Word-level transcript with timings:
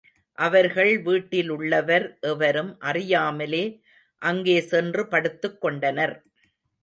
அவர்கள் 0.37 0.91
வீட்டிலுள்ளவர் 1.01 2.05
எவரும் 2.21 2.71
அறியாமலே 2.81 3.63
அங்கே 4.21 4.57
சென்று 4.61 5.03
படுத்துக்கொண்டனர். 5.11 6.15